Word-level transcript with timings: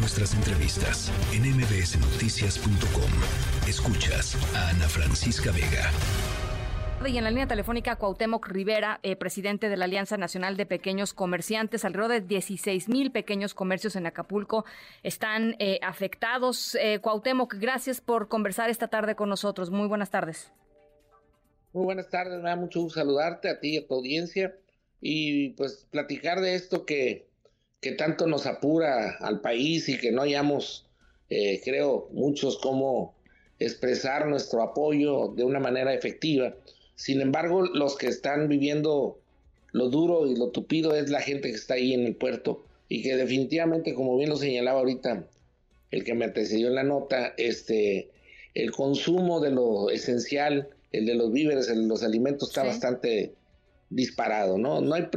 nuestras 0.00 0.34
entrevistas 0.34 1.12
en 1.32 1.42
mbsnoticias.com. 1.42 3.10
Escuchas 3.68 4.34
a 4.56 4.70
Ana 4.70 4.88
Francisca 4.88 5.52
Vega. 5.52 5.90
Y 7.06 7.18
en 7.18 7.24
la 7.24 7.30
línea 7.30 7.46
telefónica 7.46 7.96
Cuauhtémoc 7.96 8.46
Rivera, 8.48 9.00
eh, 9.02 9.16
presidente 9.16 9.68
de 9.68 9.76
la 9.76 9.84
Alianza 9.84 10.16
Nacional 10.16 10.56
de 10.56 10.66
Pequeños 10.66 11.12
Comerciantes. 11.12 11.84
Alrededor 11.84 12.12
de 12.12 12.20
16 12.22 12.88
mil 12.88 13.12
pequeños 13.12 13.52
comercios 13.52 13.94
en 13.94 14.06
Acapulco 14.06 14.64
están 15.02 15.54
eh, 15.58 15.78
afectados. 15.82 16.74
Eh, 16.76 17.00
Cuauhtémoc, 17.00 17.54
gracias 17.54 18.00
por 18.00 18.28
conversar 18.28 18.70
esta 18.70 18.88
tarde 18.88 19.14
con 19.14 19.28
nosotros. 19.28 19.70
Muy 19.70 19.86
buenas 19.86 20.10
tardes. 20.10 20.52
Muy 21.72 21.84
buenas 21.84 22.08
tardes, 22.08 22.42
me 22.42 22.48
da 22.48 22.56
mucho 22.56 22.80
gusto 22.80 23.00
saludarte 23.00 23.48
a 23.48 23.60
ti 23.60 23.74
y 23.74 23.76
a 23.78 23.86
tu 23.86 23.94
audiencia 23.94 24.56
y 25.00 25.50
pues 25.50 25.86
platicar 25.90 26.40
de 26.40 26.54
esto 26.54 26.84
que, 26.84 27.29
que 27.80 27.92
tanto 27.92 28.26
nos 28.26 28.46
apura 28.46 29.16
al 29.20 29.40
país 29.40 29.88
y 29.88 29.98
que 29.98 30.12
no 30.12 30.22
hayamos, 30.22 30.86
eh, 31.30 31.60
creo, 31.64 32.08
muchos 32.12 32.58
cómo 32.58 33.14
expresar 33.58 34.26
nuestro 34.26 34.62
apoyo 34.62 35.28
de 35.28 35.44
una 35.44 35.60
manera 35.60 35.94
efectiva. 35.94 36.54
Sin 36.94 37.20
embargo, 37.20 37.62
los 37.62 37.96
que 37.96 38.08
están 38.08 38.48
viviendo 38.48 39.18
lo 39.72 39.88
duro 39.88 40.26
y 40.26 40.36
lo 40.36 40.48
tupido 40.48 40.94
es 40.94 41.10
la 41.10 41.20
gente 41.20 41.50
que 41.50 41.56
está 41.56 41.74
ahí 41.74 41.94
en 41.94 42.04
el 42.04 42.14
puerto 42.14 42.64
y 42.88 43.02
que 43.02 43.16
definitivamente, 43.16 43.94
como 43.94 44.16
bien 44.16 44.30
lo 44.30 44.36
señalaba 44.36 44.80
ahorita 44.80 45.24
el 45.90 46.04
que 46.04 46.14
me 46.14 46.26
antecedió 46.26 46.68
en 46.68 46.74
la 46.74 46.82
nota, 46.82 47.34
este, 47.36 48.08
el 48.54 48.72
consumo 48.72 49.40
de 49.40 49.50
lo 49.50 49.90
esencial, 49.90 50.68
el 50.92 51.06
de 51.06 51.14
los 51.14 51.32
víveres, 51.32 51.68
el 51.68 51.82
de 51.82 51.88
los 51.88 52.02
alimentos 52.02 52.48
está 52.48 52.64
bastante 52.64 53.32
disparado, 53.90 54.58
¿no? 54.58 54.80
No 54.80 54.94
hay, 54.94 55.08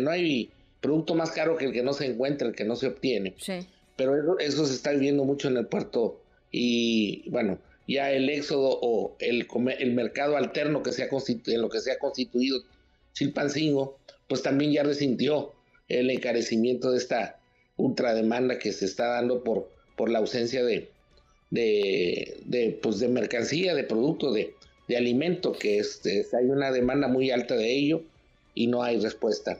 no 0.00 0.10
hay 0.10 0.50
producto 0.84 1.14
más 1.14 1.30
caro 1.30 1.56
que 1.56 1.64
el 1.64 1.72
que 1.72 1.82
no 1.82 1.94
se 1.94 2.04
encuentra, 2.04 2.46
el 2.46 2.54
que 2.54 2.66
no 2.66 2.76
se 2.76 2.88
obtiene. 2.88 3.34
Sí. 3.38 3.66
Pero 3.96 4.38
eso, 4.38 4.66
se 4.66 4.74
está 4.74 4.90
viviendo 4.90 5.24
mucho 5.24 5.48
en 5.48 5.56
el 5.56 5.66
puerto 5.66 6.20
y 6.52 7.26
bueno, 7.30 7.58
ya 7.88 8.12
el 8.12 8.28
éxodo 8.28 8.78
o 8.82 9.16
el, 9.18 9.46
el 9.78 9.94
mercado 9.94 10.36
alterno 10.36 10.82
que 10.82 10.92
se 10.92 11.02
ha 11.02 11.08
en 11.08 11.62
lo 11.62 11.70
que 11.70 11.80
se 11.80 11.90
ha 11.90 11.98
constituido 11.98 12.60
Chilpancingo, 13.14 13.98
pues 14.28 14.42
también 14.42 14.72
ya 14.72 14.82
resintió 14.82 15.54
el 15.88 16.10
encarecimiento 16.10 16.90
de 16.90 16.98
esta 16.98 17.40
ultrademanda 17.78 18.58
que 18.58 18.72
se 18.72 18.84
está 18.84 19.06
dando 19.06 19.42
por, 19.42 19.70
por 19.96 20.10
la 20.10 20.18
ausencia 20.18 20.62
de, 20.62 20.90
de, 21.50 22.42
de, 22.44 22.78
pues 22.82 22.98
de 22.98 23.08
mercancía, 23.08 23.74
de 23.74 23.84
producto, 23.84 24.32
de, 24.32 24.52
de 24.86 24.96
alimento, 24.98 25.52
que 25.52 25.78
este, 25.78 26.26
hay 26.36 26.44
una 26.44 26.70
demanda 26.72 27.08
muy 27.08 27.30
alta 27.30 27.56
de 27.56 27.72
ello 27.72 28.02
y 28.54 28.68
no 28.68 28.82
hay 28.84 29.00
respuesta. 29.00 29.58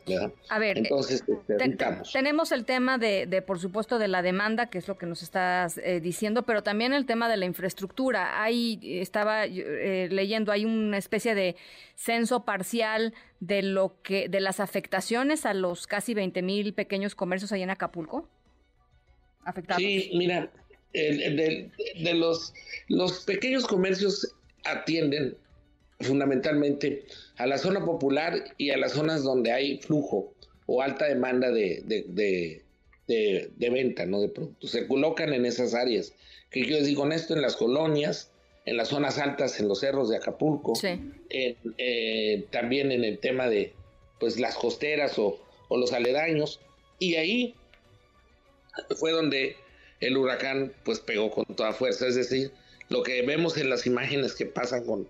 A 0.48 0.58
ver, 0.60 0.78
entonces 0.78 1.24
este, 1.26 1.76
tenemos 2.12 2.52
el 2.52 2.64
tema 2.64 2.96
de, 2.96 3.26
de, 3.26 3.42
por 3.42 3.58
supuesto, 3.58 3.98
de 3.98 4.06
la 4.06 4.22
demanda, 4.22 4.70
que 4.70 4.78
es 4.78 4.86
lo 4.86 4.96
que 4.96 5.06
nos 5.06 5.22
estás 5.22 5.78
eh, 5.78 6.00
diciendo, 6.00 6.44
pero 6.44 6.62
también 6.62 6.92
el 6.92 7.04
tema 7.04 7.28
de 7.28 7.36
la 7.36 7.44
infraestructura. 7.44 8.40
Hay, 8.42 8.78
estaba 8.82 9.46
eh, 9.46 10.08
leyendo, 10.10 10.52
hay 10.52 10.64
una 10.64 10.96
especie 10.96 11.34
de 11.34 11.56
censo 11.96 12.44
parcial 12.44 13.14
de 13.40 13.62
lo 13.62 14.00
que, 14.02 14.28
de 14.28 14.40
las 14.40 14.60
afectaciones 14.60 15.44
a 15.44 15.54
los 15.54 15.88
casi 15.88 16.14
20 16.14 16.42
mil 16.42 16.72
pequeños 16.72 17.16
comercios 17.16 17.50
ahí 17.50 17.62
en 17.62 17.70
Acapulco. 17.70 18.28
Afectados. 19.44 19.82
Sí, 19.82 20.12
mira, 20.14 20.52
de, 20.92 21.70
de 21.96 22.14
los, 22.14 22.54
los 22.86 23.24
pequeños 23.24 23.66
comercios 23.66 24.34
atienden 24.64 25.36
fundamentalmente 26.00 27.04
a 27.36 27.46
la 27.46 27.58
zona 27.58 27.84
popular 27.84 28.54
y 28.58 28.70
a 28.70 28.76
las 28.76 28.92
zonas 28.92 29.22
donde 29.22 29.52
hay 29.52 29.78
flujo 29.78 30.32
o 30.66 30.82
alta 30.82 31.06
demanda 31.06 31.50
de, 31.50 31.82
de, 33.06 33.70
venta 33.70 34.06
¿no? 34.06 34.20
de 34.20 34.28
productos. 34.28 34.70
Se 34.70 34.86
colocan 34.86 35.32
en 35.32 35.46
esas 35.46 35.74
áreas. 35.74 36.12
¿Qué 36.50 36.62
quiero 36.62 36.78
decir 36.78 36.96
con 36.96 37.12
esto? 37.12 37.34
En 37.34 37.42
las 37.42 37.56
colonias, 37.56 38.30
en 38.64 38.76
las 38.76 38.88
zonas 38.88 39.18
altas, 39.18 39.60
en 39.60 39.68
los 39.68 39.80
cerros 39.80 40.08
de 40.08 40.16
Acapulco, 40.16 40.72
eh, 41.30 42.46
también 42.50 42.92
en 42.92 43.04
el 43.04 43.18
tema 43.18 43.48
de 43.48 43.72
pues 44.20 44.38
las 44.38 44.54
costeras 44.54 45.18
o, 45.18 45.38
o 45.68 45.76
los 45.76 45.92
aledaños. 45.92 46.60
Y 46.98 47.16
ahí 47.16 47.54
fue 48.96 49.12
donde 49.12 49.56
el 50.00 50.16
huracán 50.16 50.72
pues 50.84 51.00
pegó 51.00 51.30
con 51.30 51.44
toda 51.56 51.72
fuerza. 51.72 52.06
Es 52.06 52.14
decir, 52.14 52.52
lo 52.88 53.02
que 53.02 53.22
vemos 53.22 53.56
en 53.58 53.70
las 53.70 53.86
imágenes 53.86 54.34
que 54.34 54.46
pasan 54.46 54.84
con 54.84 55.08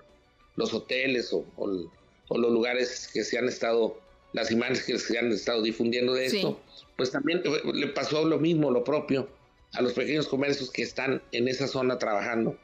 los 0.57 0.73
hoteles 0.75 1.33
o, 1.33 1.45
los 1.57 2.53
lugares 2.53 3.09
que 3.13 3.23
se 3.23 3.39
han 3.39 3.49
estado, 3.49 3.99
las 4.33 4.51
imágenes 4.51 4.85
que 4.85 4.99
se 4.99 5.19
han 5.19 5.31
estado 5.31 5.63
difundiendo 5.63 6.15
de 6.15 6.27
esto, 6.27 6.61
pues 6.97 7.11
también 7.11 7.43
le 7.73 7.87
pasó 7.89 8.25
lo 8.25 8.39
mismo, 8.39 8.71
lo 8.71 8.83
propio, 8.85 9.29
a 9.73 9.83
los 9.83 9.93
pequeños 9.93 10.27
comercios 10.27 10.71
que 10.71 10.83
están 10.83 11.23
en 11.33 11.49
esa 11.49 11.67
zona 11.67 11.99
trabajando 11.99 12.57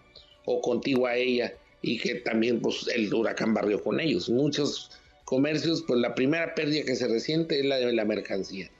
o 0.44 0.60
contigo 0.60 1.06
a 1.06 1.16
ella 1.16 1.54
y 1.82 1.98
que 1.98 2.16
también 2.16 2.60
pues 2.60 2.86
el 2.94 3.12
huracán 3.12 3.54
barrió 3.54 3.82
con 3.82 4.00
ellos. 4.00 4.28
Muchos 4.28 4.90
comercios, 5.24 5.84
pues 5.86 6.00
la 6.00 6.14
primera 6.14 6.54
pérdida 6.54 6.84
que 6.84 6.96
se 6.96 7.08
resiente 7.08 7.60
es 7.60 7.66
la 7.66 7.76
de 7.76 7.92
la 7.92 8.04
mercancía. 8.04 8.70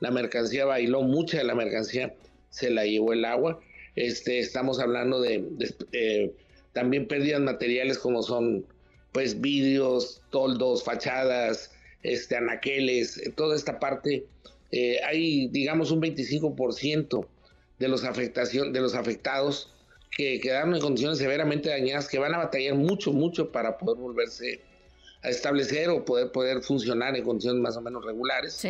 La 0.00 0.10
mercancía 0.10 0.64
bailó, 0.64 1.02
mucha 1.02 1.38
de 1.38 1.44
la 1.44 1.54
mercancía 1.54 2.14
se 2.50 2.70
la 2.70 2.84
llevó 2.84 3.12
el 3.12 3.24
agua 3.24 3.60
este, 3.96 4.38
estamos 4.38 4.80
hablando 4.80 5.20
de, 5.20 5.44
eh, 5.92 6.32
también 6.72 7.06
pérdidas 7.06 7.40
materiales 7.40 7.98
como 7.98 8.22
son 8.22 8.66
pues 9.12 9.40
vidrios, 9.40 10.22
toldos, 10.30 10.84
fachadas, 10.84 11.72
este, 12.02 12.36
anaqueles, 12.36 13.20
toda 13.36 13.56
esta 13.56 13.80
parte. 13.80 14.26
Eh, 14.70 14.98
hay, 15.04 15.48
digamos, 15.48 15.90
un 15.90 16.00
25% 16.00 17.26
de 17.78 17.88
los, 17.88 18.04
afectación, 18.04 18.72
de 18.72 18.80
los 18.80 18.94
afectados 18.94 19.72
que 20.16 20.38
quedaron 20.40 20.74
en 20.74 20.80
condiciones 20.80 21.18
severamente 21.18 21.70
dañadas, 21.70 22.08
que 22.08 22.18
van 22.18 22.34
a 22.34 22.38
batallar 22.38 22.74
mucho, 22.74 23.12
mucho 23.12 23.50
para 23.50 23.78
poder 23.78 23.98
volverse 23.98 24.60
a 25.22 25.28
establecer 25.28 25.88
o 25.88 26.04
poder, 26.04 26.30
poder 26.30 26.62
funcionar 26.62 27.16
en 27.16 27.24
condiciones 27.24 27.60
más 27.60 27.76
o 27.76 27.80
menos 27.80 28.04
regulares. 28.04 28.64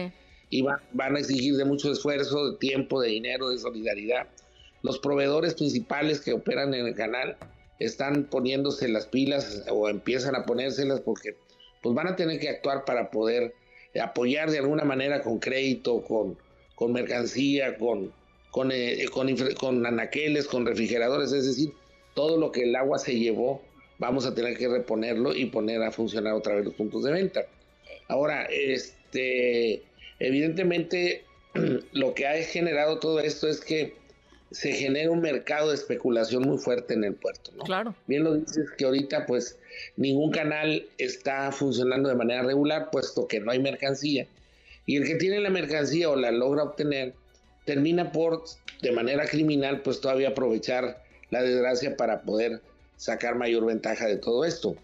Y 0.49 0.63
van 0.63 1.17
a 1.17 1.19
exigir 1.19 1.57
de 1.57 1.65
mucho 1.65 1.93
esfuerzo, 1.93 2.51
de 2.51 2.57
tiempo, 2.59 3.01
de 3.01 3.09
dinero, 3.09 3.51
de 3.51 3.59
solidaridad 3.59 4.27
los 4.83 4.99
proveedores 4.99 5.55
principales 5.55 6.21
que 6.21 6.33
operan 6.33 6.75
en 6.75 6.87
el 6.87 6.95
canal 6.95 7.37
están 7.81 8.25
poniéndose 8.25 8.89
las 8.89 9.07
pilas 9.07 9.65
o 9.71 9.89
empiezan 9.89 10.37
a 10.37 10.45
ponérselas 10.45 11.01
porque 11.01 11.35
pues 11.83 11.95
van 11.95 12.07
a 12.07 12.15
tener 12.15 12.39
que 12.39 12.51
actuar 12.51 12.85
para 12.85 13.11
poder 13.11 13.55
apoyar 14.01 14.51
de 14.51 14.59
alguna 14.59 14.85
manera 14.85 15.23
con 15.23 15.39
crédito, 15.39 16.03
con, 16.03 16.37
con 16.75 16.93
mercancía, 16.93 17.77
con, 17.79 18.13
con, 18.51 18.71
eh, 18.71 19.07
con, 19.59 19.87
anaqueles, 19.87 20.47
con 20.47 20.67
refrigeradores, 20.67 21.33
es 21.33 21.47
decir, 21.47 21.73
todo 22.15 22.37
lo 22.37 22.53
que 22.53 22.65
el 22.65 22.77
agua 22.77 22.99
se 22.99 23.19
llevó, 23.19 23.63
vamos 23.99 24.27
a 24.27 24.35
tener 24.35 24.57
que 24.57 24.69
reponerlo 24.69 25.35
y 25.35 25.47
poner 25.47 25.83
a 25.83 25.91
funcionar 25.91 26.35
otra 26.35 26.57
vez 26.57 26.67
los 26.67 26.75
puntos 26.75 27.03
de 27.03 27.13
venta. 27.13 27.47
Ahora, 28.09 28.45
este, 28.45 29.83
evidentemente, 30.19 31.25
lo 31.93 32.15
que 32.15 32.27
ha 32.27 32.35
generado 32.43 32.99
todo 32.99 33.21
esto 33.21 33.49
es 33.49 33.61
que 33.61 33.95
se 34.51 34.73
genera 34.73 35.11
un 35.11 35.21
mercado 35.21 35.69
de 35.69 35.77
especulación 35.77 36.43
muy 36.43 36.59
fuerte 36.59 36.95
en 36.95 37.05
el 37.05 37.15
puerto, 37.15 37.53
¿no? 37.57 37.65
Claro. 37.65 37.95
Bien 38.07 38.25
lo 38.25 38.35
dices 38.35 38.69
que 38.77 38.85
ahorita 38.85 39.27
pues 39.27 39.59
ningún 39.97 40.33
canal 40.33 40.87
está 40.99 41.53
funcionando 41.53 42.09
de 42.09 42.17
manera 42.17 42.43
regular 42.43 42.91
puesto 42.91 43.29
que 43.29 43.41
no 43.41 43.53
hay 43.53 43.61
mercancía 43.61 44.27
y 44.87 44.97
el 44.97 45.05
que 45.05 45.15
tiene 45.15 45.39
la 45.41 45.51
mercancía 45.51 46.11
o 46.11 46.17
la 46.17 46.33
logra 46.33 46.65
obtener 46.65 47.15
termina 47.65 48.11
por 48.11 48.43
de 48.83 48.93
manera 48.93 49.25
criminal 49.27 49.83
pues 49.83 50.01
todavía 50.01 50.31
aprovechar 50.31 51.01
la 51.31 51.43
desgracia 51.43 51.97
para 51.97 52.23
poder 52.23 52.61
sacar 52.97 53.37
mayor 53.37 53.65
ventaja 53.65 54.07
de 54.07 54.17
todo 54.17 54.45
esto. 54.45 54.75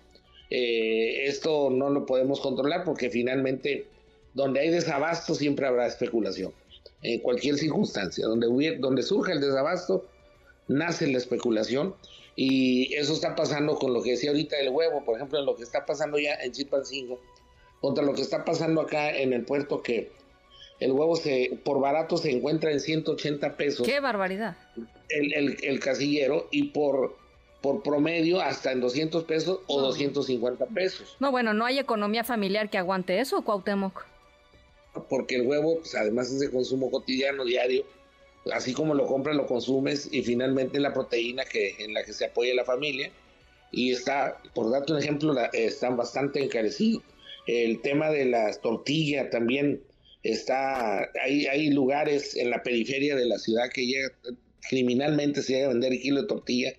Eh, 0.48 1.24
esto 1.26 1.70
no 1.70 1.90
lo 1.90 2.06
podemos 2.06 2.38
controlar 2.38 2.84
porque 2.84 3.10
finalmente 3.10 3.86
donde 4.32 4.60
hay 4.60 4.70
desabasto 4.70 5.34
siempre 5.34 5.66
habrá 5.66 5.86
especulación 5.86 6.52
en 7.02 7.20
cualquier 7.20 7.56
circunstancia. 7.56 8.26
Donde, 8.26 8.76
donde 8.78 9.02
surja 9.02 9.32
el 9.32 9.40
desabasto, 9.40 10.06
nace 10.68 11.06
la 11.06 11.18
especulación 11.18 11.94
y 12.34 12.94
eso 12.94 13.14
está 13.14 13.34
pasando 13.34 13.76
con 13.76 13.94
lo 13.94 14.02
que 14.02 14.10
decía 14.12 14.30
ahorita 14.30 14.58
el 14.58 14.68
huevo, 14.68 15.04
por 15.04 15.16
ejemplo, 15.16 15.38
en 15.38 15.46
lo 15.46 15.56
que 15.56 15.62
está 15.62 15.86
pasando 15.86 16.18
ya 16.18 16.34
en 16.34 16.52
Chilpancingo, 16.52 17.20
contra 17.80 18.04
lo 18.04 18.12
que 18.14 18.22
está 18.22 18.44
pasando 18.44 18.82
acá 18.82 19.10
en 19.10 19.32
el 19.32 19.44
puerto 19.44 19.82
que 19.82 20.12
el 20.78 20.92
huevo 20.92 21.16
se 21.16 21.58
por 21.64 21.80
barato 21.80 22.18
se 22.18 22.30
encuentra 22.30 22.70
en 22.70 22.80
180 22.80 23.56
pesos. 23.56 23.86
¡Qué 23.86 24.00
barbaridad! 24.00 24.56
El, 25.08 25.80
casillero 25.80 26.48
y 26.50 26.64
por 26.64 27.16
por 27.62 27.82
promedio 27.82 28.40
hasta 28.40 28.70
en 28.70 28.80
200 28.80 29.24
pesos 29.24 29.60
o 29.66 29.80
250 29.80 30.66
pesos. 30.66 31.16
No, 31.18 31.30
bueno, 31.30 31.54
no 31.54 31.64
hay 31.64 31.78
economía 31.78 32.22
familiar 32.22 32.68
que 32.68 32.78
aguante 32.78 33.18
eso, 33.18 33.42
Cuauhtémoc 33.42 34.04
porque 35.08 35.36
el 35.36 35.42
huevo, 35.42 35.78
pues, 35.78 35.94
además 35.94 36.30
es 36.30 36.40
de 36.40 36.50
consumo 36.50 36.90
cotidiano, 36.90 37.44
diario, 37.44 37.84
así 38.52 38.72
como 38.72 38.94
lo 38.94 39.06
compras, 39.06 39.36
lo 39.36 39.46
consumes 39.46 40.08
y 40.10 40.22
finalmente 40.22 40.80
la 40.80 40.92
proteína 40.92 41.44
que, 41.44 41.74
en 41.78 41.94
la 41.94 42.04
que 42.04 42.12
se 42.12 42.26
apoya 42.26 42.54
la 42.54 42.64
familia. 42.64 43.10
Y 43.72 43.92
está, 43.92 44.40
por 44.54 44.70
darte 44.70 44.92
un 44.92 44.98
ejemplo, 44.98 45.34
están 45.52 45.96
bastante 45.96 46.42
encarecidos. 46.42 47.02
El 47.46 47.80
tema 47.80 48.10
de 48.10 48.24
las 48.24 48.60
tortillas 48.60 49.30
también 49.30 49.82
está, 50.22 51.10
hay, 51.22 51.46
hay 51.46 51.70
lugares 51.70 52.36
en 52.36 52.50
la 52.50 52.62
periferia 52.62 53.16
de 53.16 53.26
la 53.26 53.38
ciudad 53.38 53.70
que 53.72 53.86
llega, 53.86 54.08
criminalmente 54.68 55.42
se 55.42 55.54
llega 55.54 55.66
a 55.66 55.70
vender 55.70 55.92
el 55.92 56.00
kilo 56.00 56.22
de 56.22 56.28
tortilla 56.28 56.72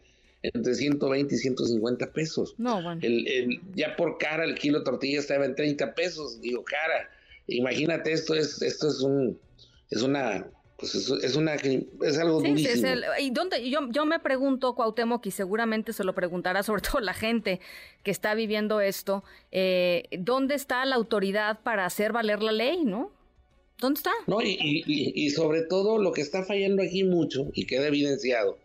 entre 0.43 0.75
120 0.75 1.33
y 1.33 1.37
150 1.37 2.11
pesos. 2.13 2.55
No, 2.57 2.81
bueno. 2.81 3.01
El, 3.03 3.59
ya 3.75 3.95
por 3.95 4.17
cara 4.17 4.43
el 4.45 4.55
kilo 4.55 4.79
de 4.79 4.85
tortilla 4.85 5.19
estaba 5.19 5.45
en 5.45 5.55
30 5.55 5.93
pesos, 5.95 6.41
digo, 6.41 6.63
cara. 6.63 7.09
Imagínate, 7.47 8.11
esto 8.11 8.33
es, 8.33 8.61
esto 8.61 8.87
es 8.87 9.01
un, 9.01 9.39
es 9.89 10.01
una, 10.01 10.47
pues 10.77 10.95
es, 10.95 11.35
una, 11.35 11.55
es 11.55 12.17
algo 12.17 12.41
sí, 12.41 12.49
durísimo. 12.49 12.87
Es 12.87 13.21
y 13.21 13.29
dónde, 13.31 13.69
yo, 13.69 13.89
yo 13.91 14.05
me 14.05 14.19
pregunto, 14.19 14.75
Cuauhtémoc, 14.75 15.25
y 15.25 15.31
seguramente 15.31 15.93
se 15.93 16.03
lo 16.03 16.13
preguntará 16.13 16.63
sobre 16.63 16.81
todo 16.81 16.99
la 16.99 17.13
gente 17.13 17.59
que 18.03 18.11
está 18.11 18.33
viviendo 18.33 18.81
esto, 18.81 19.23
eh, 19.51 20.03
¿dónde 20.19 20.55
está 20.55 20.83
la 20.85 20.95
autoridad 20.95 21.59
para 21.63 21.85
hacer 21.85 22.11
valer 22.11 22.43
la 22.43 22.51
ley, 22.51 22.83
no? 22.83 23.11
¿Dónde 23.79 23.99
está? 23.99 24.11
No, 24.25 24.41
y, 24.41 24.57
y, 24.59 25.13
y 25.15 25.29
sobre 25.29 25.61
todo 25.61 25.99
lo 25.99 26.11
que 26.11 26.21
está 26.21 26.43
fallando 26.43 26.81
aquí 26.81 27.03
mucho 27.03 27.51
y 27.53 27.65
queda 27.65 27.87
evidenciado 27.87 28.57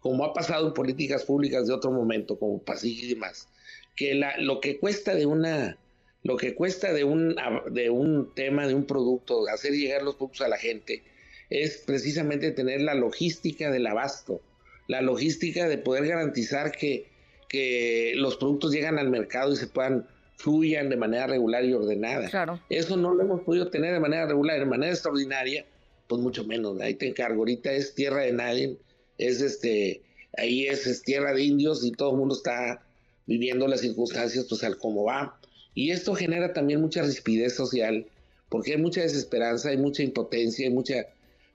como 0.00 0.24
ha 0.24 0.32
pasado 0.32 0.68
en 0.68 0.74
políticas 0.74 1.24
públicas 1.24 1.66
de 1.66 1.74
otro 1.74 1.92
momento, 1.92 2.38
como 2.38 2.58
PASIG 2.58 3.04
y 3.04 3.08
demás, 3.10 3.48
que 3.94 4.14
la, 4.14 4.36
lo 4.38 4.60
que 4.60 4.78
cuesta 4.78 5.14
de 5.14 5.26
una, 5.26 5.76
lo 6.22 6.36
que 6.36 6.54
cuesta 6.54 6.92
de 6.92 7.04
un, 7.04 7.36
de 7.70 7.90
un 7.90 8.34
tema, 8.34 8.66
de 8.66 8.74
un 8.74 8.84
producto, 8.84 9.48
hacer 9.48 9.72
llegar 9.72 10.02
los 10.02 10.16
productos 10.16 10.42
a 10.42 10.48
la 10.48 10.58
gente, 10.58 11.02
es 11.48 11.82
precisamente 11.86 12.50
tener 12.52 12.82
la 12.82 12.94
logística 12.94 13.70
del 13.70 13.86
abasto, 13.86 14.40
la 14.86 15.00
logística 15.00 15.68
de 15.68 15.78
poder 15.78 16.06
garantizar 16.06 16.72
que, 16.72 17.06
que 17.48 18.12
los 18.16 18.36
productos 18.36 18.72
llegan 18.72 18.98
al 18.98 19.08
mercado 19.08 19.52
y 19.52 19.56
se 19.56 19.66
puedan 19.66 20.06
fluyan 20.36 20.88
de 20.88 20.96
manera 20.96 21.26
regular 21.26 21.64
y 21.64 21.72
ordenada. 21.74 22.28
Claro. 22.30 22.60
Eso 22.70 22.96
no 22.96 23.14
lo 23.14 23.22
hemos 23.22 23.42
podido 23.42 23.68
tener 23.68 23.92
de 23.92 24.00
manera 24.00 24.26
regular, 24.26 24.58
de 24.58 24.64
manera 24.64 24.92
extraordinaria, 24.92 25.66
pues 26.06 26.22
mucho 26.22 26.44
menos. 26.44 26.80
Ahí 26.80 26.94
te 26.94 27.08
encargo. 27.08 27.40
Ahorita 27.40 27.72
es 27.72 27.94
tierra 27.94 28.22
de 28.22 28.32
nadie 28.32 28.78
es 29.20 29.40
este, 29.40 30.02
ahí 30.36 30.66
es, 30.66 31.02
tierra 31.02 31.32
de 31.34 31.44
indios 31.44 31.84
y 31.84 31.92
todo 31.92 32.12
el 32.12 32.16
mundo 32.16 32.34
está 32.34 32.82
viviendo 33.26 33.68
las 33.68 33.80
circunstancias 33.80 34.46
pues 34.48 34.64
al 34.64 34.78
como 34.78 35.04
va. 35.04 35.38
Y 35.74 35.90
esto 35.90 36.14
genera 36.14 36.52
también 36.52 36.80
mucha 36.80 37.02
rispidez 37.02 37.54
social, 37.54 38.06
porque 38.48 38.72
hay 38.72 38.78
mucha 38.78 39.02
desesperanza, 39.02 39.70
hay 39.70 39.76
mucha 39.76 40.02
impotencia, 40.02 40.66
hay 40.66 40.72
mucha, 40.72 41.06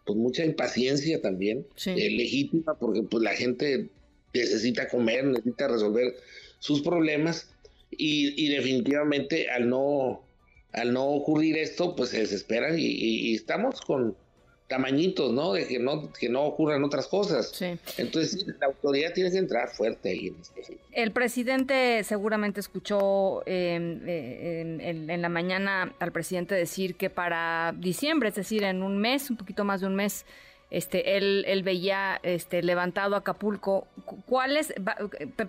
pues 0.05 0.17
mucha 0.17 0.45
impaciencia 0.45 1.21
también, 1.21 1.65
eh, 1.85 2.09
legítima, 2.09 2.77
porque 2.79 3.03
pues 3.03 3.23
la 3.23 3.33
gente 3.33 3.89
necesita 4.33 4.87
comer, 4.87 5.25
necesita 5.25 5.67
resolver 5.67 6.15
sus 6.59 6.81
problemas. 6.81 7.49
Y, 7.97 8.49
definitivamente 8.49 9.49
al 9.49 9.69
no, 9.69 10.21
al 10.73 10.91
no 10.91 11.05
ocurrir 11.05 11.57
esto, 11.57 11.95
pues 11.95 12.09
se 12.09 12.19
desesperan 12.19 12.75
y 12.77 13.33
estamos 13.33 13.79
con, 13.81 14.17
tamañitos, 14.67 15.31
¿no? 15.31 15.53
De 15.53 15.67
que 15.67 15.79
no, 15.79 16.11
que 16.11 16.27
no 16.27 16.43
ocurran 16.43 16.83
otras 16.83 17.07
cosas. 17.07 17.51
Sí. 17.53 17.77
Entonces, 17.97 18.45
la 18.59 18.67
autoridad 18.67 19.13
tiene 19.13 19.31
que 19.31 19.37
entrar 19.37 19.69
fuerte 19.69 20.09
ahí 20.09 20.27
en 20.27 20.35
este 20.41 20.77
El 20.91 21.11
presidente 21.11 22.03
seguramente 22.03 22.59
escuchó 22.59 23.43
em, 23.45 24.01
eh, 24.07 24.79
en, 24.81 25.09
en, 25.09 25.21
la 25.21 25.29
mañana 25.29 25.93
al 25.99 26.11
presidente 26.11 26.55
decir 26.55 26.95
que 26.95 27.09
para 27.09 27.75
diciembre, 27.77 28.29
es 28.29 28.35
decir, 28.35 28.63
en 28.63 28.81
un 28.81 28.97
mes, 28.97 29.29
un 29.29 29.37
poquito 29.37 29.63
más 29.63 29.81
de 29.81 29.87
un 29.87 29.95
mes, 29.95 30.25
este, 30.71 31.17
él, 31.17 31.45
él 31.47 31.63
veía 31.63 32.19
este, 32.23 32.63
levantado 32.63 33.15
Acapulco. 33.15 33.87
¿Cuál 34.25 34.57
es, 34.57 34.73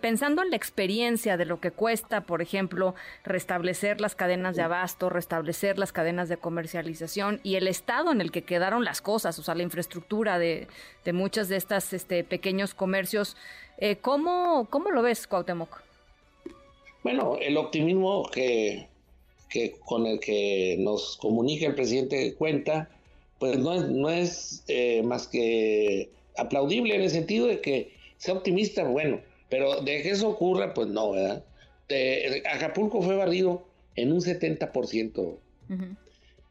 pensando 0.00 0.42
en 0.42 0.50
la 0.50 0.56
experiencia 0.56 1.36
de 1.36 1.46
lo 1.46 1.60
que 1.60 1.70
cuesta, 1.70 2.22
por 2.22 2.42
ejemplo, 2.42 2.94
restablecer 3.24 4.00
las 4.00 4.14
cadenas 4.14 4.56
de 4.56 4.62
abasto, 4.62 5.08
restablecer 5.08 5.78
las 5.78 5.92
cadenas 5.92 6.28
de 6.28 6.36
comercialización 6.36 7.40
y 7.42 7.56
el 7.56 7.66
estado 7.66 8.12
en 8.12 8.20
el 8.20 8.30
que 8.30 8.42
quedaron 8.42 8.84
las 8.84 9.00
cosas, 9.00 9.38
o 9.38 9.42
sea, 9.42 9.54
la 9.54 9.62
infraestructura 9.62 10.38
de, 10.38 10.68
de 11.04 11.12
muchas 11.12 11.48
de 11.48 11.56
estas 11.56 11.92
este, 11.92 12.22
pequeños 12.22 12.74
comercios, 12.74 13.36
eh, 13.78 13.96
¿cómo, 13.96 14.66
¿cómo 14.70 14.90
lo 14.90 15.02
ves, 15.02 15.26
Cuauhtémoc? 15.26 15.82
Bueno, 17.02 17.36
el 17.40 17.56
optimismo 17.56 18.28
que, 18.30 18.88
que 19.48 19.76
con 19.84 20.06
el 20.06 20.20
que 20.20 20.76
nos 20.78 21.16
comunica 21.16 21.66
el 21.66 21.74
presidente 21.74 22.34
cuenta 22.34 22.90
pues 23.38 23.58
no 23.58 23.74
es, 23.74 23.88
no 23.88 24.10
es 24.10 24.64
eh, 24.68 25.02
más 25.02 25.28
que 25.28 26.10
aplaudible 26.36 26.94
en 26.94 27.02
el 27.02 27.10
sentido 27.10 27.46
de 27.46 27.60
que 27.60 27.92
sea 28.16 28.34
optimista, 28.34 28.84
bueno, 28.84 29.20
pero 29.48 29.80
de 29.82 30.02
que 30.02 30.10
eso 30.10 30.28
ocurra, 30.28 30.74
pues 30.74 30.88
no, 30.88 31.12
¿verdad? 31.12 31.44
Acapulco 32.50 33.02
fue 33.02 33.16
barrido 33.16 33.64
en 33.94 34.12
un 34.12 34.20
70%. 34.20 35.36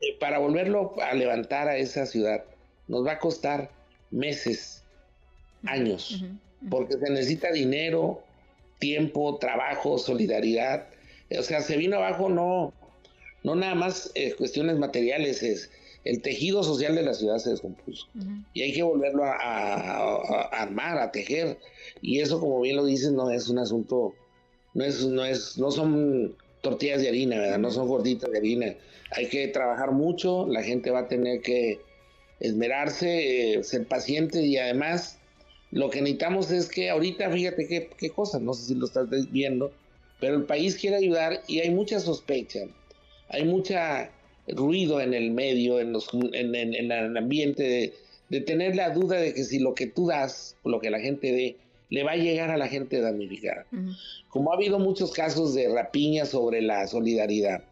Eh, 0.01 0.17
para 0.19 0.39
volverlo 0.39 0.95
a 1.01 1.13
levantar 1.13 1.67
a 1.67 1.77
esa 1.77 2.05
ciudad 2.05 2.43
nos 2.87 3.05
va 3.05 3.13
a 3.13 3.19
costar 3.19 3.71
meses, 4.11 4.83
años, 5.65 6.23
porque 6.69 6.93
se 6.97 7.09
necesita 7.09 7.51
dinero, 7.51 8.21
tiempo, 8.79 9.37
trabajo, 9.37 9.97
solidaridad. 9.97 10.87
O 11.37 11.41
sea, 11.41 11.61
se 11.61 11.77
vino 11.77 11.97
abajo 11.97 12.29
no, 12.29 12.73
no 13.43 13.55
nada 13.55 13.75
más 13.75 14.11
eh, 14.15 14.35
cuestiones 14.37 14.77
materiales, 14.77 15.41
es 15.41 15.71
el 16.05 16.21
tejido 16.21 16.63
social 16.63 16.95
de 16.95 17.01
la 17.01 17.15
ciudad 17.15 17.39
se 17.39 17.49
descompuso. 17.49 18.07
Y 18.53 18.61
hay 18.61 18.73
que 18.73 18.83
volverlo 18.83 19.23
a, 19.25 20.47
armar, 20.51 20.99
a 20.99 21.11
tejer. 21.11 21.57
Y 22.01 22.19
eso, 22.19 22.39
como 22.39 22.61
bien 22.61 22.75
lo 22.75 22.85
dices, 22.85 23.11
no 23.11 23.31
es 23.31 23.49
un 23.49 23.57
asunto, 23.57 24.13
no 24.75 24.85
es, 24.85 25.03
no 25.03 25.25
es, 25.25 25.57
no 25.57 25.71
son 25.71 26.35
tortillas 26.61 27.01
de 27.01 27.09
harina, 27.09 27.39
¿verdad? 27.39 27.57
No 27.57 27.71
son 27.71 27.87
gorditas 27.87 28.31
de 28.31 28.37
harina. 28.37 28.75
Hay 29.11 29.27
que 29.27 29.47
trabajar 29.47 29.91
mucho, 29.91 30.47
la 30.47 30.61
gente 30.61 30.91
va 30.91 30.99
a 30.99 31.07
tener 31.07 31.41
que 31.41 31.79
esmerarse, 32.39 33.55
eh, 33.55 33.63
ser 33.63 33.87
paciente 33.87 34.41
y 34.41 34.57
además 34.57 35.17
lo 35.71 35.89
que 35.89 36.01
necesitamos 36.01 36.51
es 36.51 36.67
que 36.67 36.89
ahorita, 36.89 37.31
fíjate 37.31 37.67
qué, 37.67 37.89
qué 37.97 38.09
cosa, 38.09 38.39
no 38.39 38.53
sé 38.53 38.65
si 38.65 38.75
lo 38.75 38.85
estás 38.85 39.07
viendo, 39.31 39.71
pero 40.19 40.35
el 40.35 40.43
país 40.43 40.75
quiere 40.75 40.97
ayudar 40.97 41.41
y 41.47 41.59
hay 41.59 41.71
mucha 41.71 41.99
sospecha, 41.99 42.61
hay 43.29 43.45
mucha 43.45 44.11
ruido 44.47 45.01
en 45.01 45.13
el 45.13 45.31
medio, 45.31 45.79
en, 45.79 45.93
los, 45.93 46.09
en, 46.13 46.55
el 46.55 47.17
ambiente, 47.17 47.93
de, 48.29 48.41
tener 48.41 48.75
la 48.75 48.89
duda 48.89 49.17
de 49.17 49.33
que 49.33 49.43
si 49.43 49.59
lo 49.59 49.73
que 49.73 49.87
tú 49.87 50.07
das, 50.07 50.55
lo 50.63 50.79
que 50.79 50.89
la 50.89 50.99
gente 50.99 51.31
dé, 51.31 51.55
le 51.89 52.03
va 52.03 52.11
a 52.11 52.17
llegar 52.17 52.49
a 52.49 52.57
la 52.57 52.67
gente 52.67 52.99
damnificada. 52.99 53.65
Como 54.29 54.51
ha 54.51 54.55
habido 54.55 54.79
muchos 54.79 55.11
casos 55.11 55.53
de 55.53 55.69
rapiña 55.69 56.25
sobre 56.25 56.61
la 56.61 56.87
solidaridad, 56.87 57.63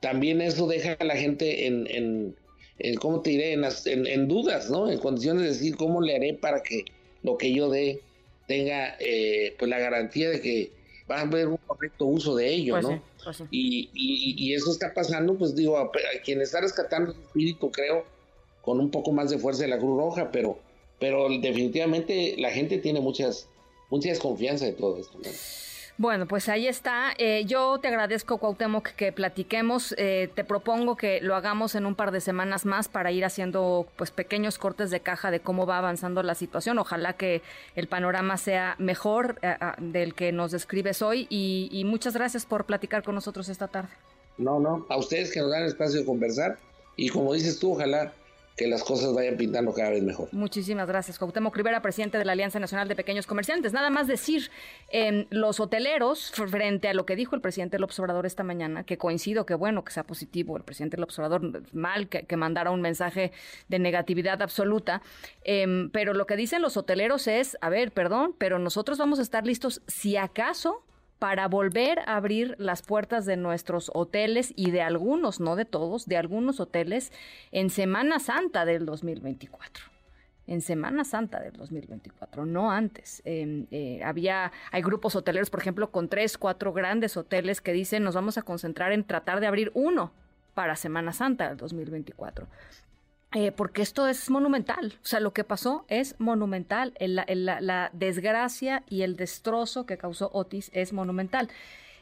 también 0.00 0.40
eso 0.40 0.66
deja 0.66 0.96
a 0.98 1.04
la 1.04 1.16
gente 1.16 1.66
en, 1.66 1.86
en, 2.78 2.94
¿cómo 2.96 3.20
te 3.20 3.30
diré? 3.30 3.52
En, 3.52 4.28
dudas, 4.28 4.68
¿no? 4.70 4.90
En 4.90 4.98
condiciones 4.98 5.42
de 5.42 5.48
decir, 5.50 5.76
¿cómo 5.76 6.00
le 6.00 6.16
haré 6.16 6.34
para 6.34 6.62
que 6.62 6.84
lo 7.22 7.38
que 7.38 7.52
yo 7.52 7.70
dé 7.70 8.00
tenga 8.48 8.96
eh, 8.98 9.54
pues 9.58 9.70
la 9.70 9.78
garantía 9.78 10.30
de 10.30 10.40
que 10.40 10.70
va 11.12 11.18
a 11.18 11.22
haber 11.22 11.48
un 11.48 11.58
correcto 11.58 12.06
uso 12.06 12.34
de 12.34 12.52
ello, 12.52 12.74
pues 12.74 12.84
¿no? 12.84 13.02
Pues 13.22 13.42
y, 13.50 13.90
y, 13.92 14.54
eso 14.54 14.70
está 14.72 14.92
pasando, 14.94 15.34
pues 15.34 15.54
digo, 15.54 15.76
a, 15.78 15.90
quien 16.24 16.40
está 16.40 16.60
rescatando 16.60 17.12
su 17.12 17.20
espíritu, 17.20 17.70
creo, 17.70 18.04
con 18.62 18.80
un 18.80 18.90
poco 18.90 19.12
más 19.12 19.30
de 19.30 19.38
fuerza 19.38 19.62
de 19.62 19.68
la 19.68 19.78
Cruz 19.78 19.96
Roja, 19.96 20.30
pero, 20.32 20.58
pero 20.98 21.28
definitivamente 21.28 22.34
la 22.38 22.50
gente 22.50 22.78
tiene 22.78 23.00
muchas, 23.00 23.48
mucha 23.90 24.08
desconfianza 24.08 24.64
de 24.64 24.72
todo 24.72 24.98
esto. 24.98 25.18
¿no? 25.22 25.30
Bueno, 25.98 26.26
pues 26.26 26.48
ahí 26.48 26.66
está. 26.66 27.12
Eh, 27.18 27.44
yo 27.44 27.78
te 27.78 27.88
agradezco, 27.88 28.38
Cuauhtémoc, 28.38 28.88
que 28.90 29.12
platiquemos. 29.12 29.94
Eh, 29.98 30.30
te 30.34 30.42
propongo 30.42 30.96
que 30.96 31.20
lo 31.20 31.36
hagamos 31.36 31.74
en 31.74 31.86
un 31.86 31.94
par 31.94 32.10
de 32.10 32.20
semanas 32.20 32.64
más 32.64 32.88
para 32.88 33.12
ir 33.12 33.24
haciendo 33.24 33.86
pues 33.96 34.10
pequeños 34.10 34.58
cortes 34.58 34.90
de 34.90 35.00
caja 35.00 35.30
de 35.30 35.40
cómo 35.40 35.66
va 35.66 35.78
avanzando 35.78 36.22
la 36.22 36.34
situación. 36.34 36.78
Ojalá 36.78 37.12
que 37.12 37.42
el 37.76 37.88
panorama 37.88 38.36
sea 38.38 38.74
mejor 38.78 39.38
eh, 39.42 39.56
del 39.78 40.14
que 40.14 40.32
nos 40.32 40.50
describes 40.50 41.02
hoy 41.02 41.26
y, 41.28 41.68
y 41.70 41.84
muchas 41.84 42.14
gracias 42.14 42.46
por 42.46 42.64
platicar 42.64 43.02
con 43.02 43.14
nosotros 43.14 43.48
esta 43.48 43.68
tarde. 43.68 43.90
No, 44.38 44.58
no, 44.58 44.86
a 44.88 44.96
ustedes 44.96 45.30
que 45.30 45.40
nos 45.40 45.50
dan 45.50 45.64
espacio 45.64 46.00
de 46.00 46.06
conversar 46.06 46.58
y 46.96 47.10
como 47.10 47.34
dices 47.34 47.58
tú, 47.58 47.72
ojalá 47.72 48.12
que 48.56 48.66
las 48.66 48.82
cosas 48.84 49.14
vayan 49.14 49.36
pintando 49.36 49.72
cada 49.72 49.90
vez 49.90 50.02
mejor. 50.02 50.28
Muchísimas 50.32 50.86
gracias, 50.86 51.18
Cuauhtémoc 51.18 51.56
Rivera, 51.56 51.80
presidente 51.80 52.18
de 52.18 52.24
la 52.24 52.32
Alianza 52.32 52.60
Nacional 52.60 52.88
de 52.88 52.96
Pequeños 52.96 53.26
Comerciantes. 53.26 53.72
Nada 53.72 53.90
más 53.90 54.06
decir, 54.06 54.50
eh, 54.90 55.26
los 55.30 55.60
hoteleros, 55.60 56.30
frente 56.32 56.88
a 56.88 56.94
lo 56.94 57.06
que 57.06 57.16
dijo 57.16 57.34
el 57.34 57.40
presidente 57.40 57.78
López 57.78 57.98
Obrador 57.98 58.26
esta 58.26 58.42
mañana, 58.42 58.84
que 58.84 58.98
coincido, 58.98 59.46
que 59.46 59.54
bueno 59.54 59.84
que 59.84 59.92
sea 59.92 60.04
positivo, 60.04 60.56
el 60.56 60.64
presidente 60.64 60.96
López 60.96 61.18
Obrador, 61.18 61.62
mal 61.72 62.08
que, 62.08 62.36
mandara 62.36 62.70
un 62.70 62.80
mensaje 62.80 63.32
de 63.68 63.78
negatividad 63.78 64.42
absoluta, 64.42 65.02
em, 65.44 65.90
pero 65.90 66.12
lo 66.12 66.26
que 66.26 66.36
dicen 66.36 66.60
los 66.60 66.76
hoteleros 66.76 67.26
es, 67.28 67.56
a 67.60 67.68
ver, 67.68 67.92
perdón, 67.92 68.34
pero 68.36 68.58
nosotros 68.58 68.98
vamos 68.98 69.18
a 69.18 69.22
estar 69.22 69.46
listos 69.46 69.82
si 69.86 70.16
acaso 70.16 70.82
para 71.22 71.46
volver 71.46 72.00
a 72.00 72.16
abrir 72.16 72.56
las 72.58 72.82
puertas 72.82 73.26
de 73.26 73.36
nuestros 73.36 73.92
hoteles 73.94 74.52
y 74.56 74.72
de 74.72 74.82
algunos, 74.82 75.38
no 75.38 75.54
de 75.54 75.64
todos, 75.64 76.06
de 76.06 76.16
algunos 76.16 76.58
hoteles 76.58 77.12
en 77.52 77.70
Semana 77.70 78.18
Santa 78.18 78.64
del 78.64 78.84
2024 78.84 79.84
en 80.48 80.60
Semana 80.60 81.04
Santa 81.04 81.38
del 81.38 81.52
2024, 81.52 82.44
no 82.44 82.72
antes. 82.72 83.22
Em, 83.24 83.68
eh, 83.70 84.00
había, 84.04 84.50
hay 84.72 84.82
grupos 84.82 85.14
hoteleros, 85.14 85.48
por 85.48 85.60
ejemplo, 85.60 85.92
con 85.92 86.08
tres, 86.08 86.36
cuatro 86.36 86.72
grandes 86.72 87.16
hoteles 87.16 87.60
que 87.60 87.72
dicen 87.72 88.02
nos 88.02 88.16
vamos 88.16 88.36
a 88.36 88.42
concentrar 88.42 88.90
en 88.90 89.04
tratar 89.04 89.38
de 89.38 89.46
abrir 89.46 89.70
uno 89.74 90.10
para 90.54 90.74
Semana 90.74 91.12
Santa 91.12 91.50
del 91.50 91.56
2024. 91.56 92.48
Eh, 93.34 93.50
porque 93.50 93.82
esto 93.82 94.08
es 94.08 94.30
monumental. 94.30 94.98
O 95.02 95.06
sea, 95.06 95.20
lo 95.20 95.32
que 95.32 95.44
pasó 95.44 95.84
es 95.88 96.16
monumental. 96.18 96.94
la, 97.00 97.90
desgracia 97.92 98.82
y 98.88 99.02
el 99.02 99.16
destrozo 99.16 99.86
que 99.86 99.96
causó 99.96 100.30
Otis 100.32 100.70
es 100.74 100.92
monumental. 100.92 101.48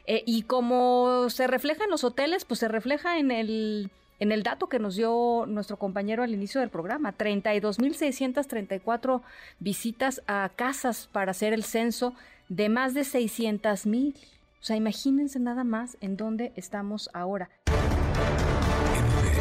Eh, 0.07 0.23
y 0.25 0.43
como 0.43 1.29
se 1.29 1.47
refleja 1.47 1.85
en 1.85 1.89
los 1.89 2.03
hoteles, 2.03 2.43
pues 2.43 2.59
se 2.59 2.67
refleja 2.67 3.17
en 3.17 3.31
el, 3.31 3.91
en 4.19 4.31
el 4.31 4.43
dato 4.43 4.67
que 4.67 4.79
nos 4.79 4.95
dio 4.95 5.45
nuestro 5.47 5.77
compañero 5.77 6.23
al 6.23 6.33
inicio 6.33 6.59
del 6.59 6.69
programa. 6.69 7.17
32.634 7.17 9.21
visitas 9.59 10.21
a 10.27 10.49
casas 10.55 11.07
para 11.11 11.31
hacer 11.31 11.53
el 11.53 11.63
censo 11.63 12.13
de 12.49 12.67
más 12.67 12.93
de 12.93 13.01
600.000. 13.01 14.15
O 14.15 14.63
sea, 14.63 14.75
imagínense 14.75 15.39
nada 15.39 15.63
más 15.63 15.97
en 16.01 16.17
dónde 16.17 16.51
estamos 16.55 17.09
ahora. 17.13 17.49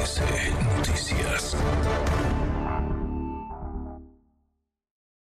Noticias. 0.00 1.54